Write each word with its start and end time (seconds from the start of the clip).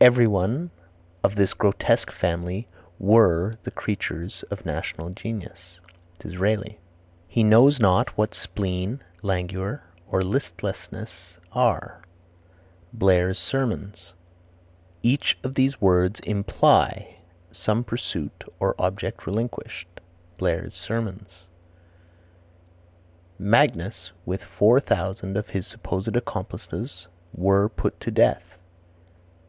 "Everyone 0.00 0.70
of 1.24 1.34
this 1.34 1.54
grotesque 1.54 2.12
family 2.12 2.68
were 3.00 3.58
the 3.64 3.72
creatures 3.72 4.44
of 4.48 4.64
national 4.64 5.10
genius." 5.10 5.80
D'Israeli. 6.20 6.78
"He 7.26 7.42
knows 7.42 7.80
not 7.80 8.16
what 8.16 8.32
spleen, 8.32 9.02
languor 9.22 9.82
or 10.08 10.22
listlessness 10.22 11.36
are." 11.50 12.04
Blair's 12.92 13.40
Sermons. 13.40 14.12
"Each 15.02 15.36
of 15.42 15.56
these 15.56 15.80
words 15.80 16.20
imply, 16.20 17.16
some 17.50 17.82
pursuit 17.82 18.44
or 18.60 18.76
object 18.78 19.26
relinquished." 19.26 19.88
Ibid. 20.38 21.26
"Magnus, 23.36 24.12
with 24.24 24.44
four 24.44 24.78
thousand 24.78 25.36
of 25.36 25.48
his 25.48 25.66
supposed 25.66 26.14
accomplices 26.14 27.08
were 27.34 27.68
put 27.68 27.98
to 27.98 28.12
death." 28.12 28.44